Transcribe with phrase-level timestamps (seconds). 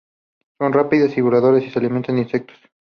[0.57, 2.57] Son rápidas voladoras y se alimentan de insectos.